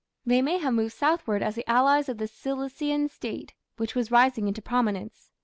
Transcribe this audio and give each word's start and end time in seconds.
They 0.25 0.41
may 0.41 0.57
have 0.57 0.73
moved 0.73 0.93
southward 0.95 1.43
as 1.43 1.53
the 1.53 1.69
allies 1.69 2.09
of 2.09 2.17
the 2.17 2.27
Cilician 2.27 3.07
State 3.07 3.53
which 3.77 3.93
was 3.93 4.09
rising 4.09 4.47
into 4.47 4.59
prominence. 4.59 5.29